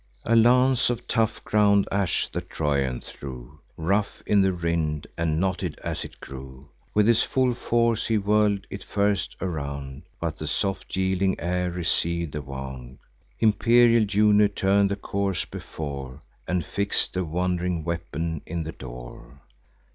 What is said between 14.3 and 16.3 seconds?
turn'd the course before,